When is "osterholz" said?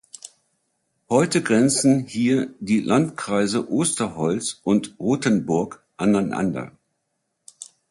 3.71-4.59